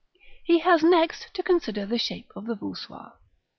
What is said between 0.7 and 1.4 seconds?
next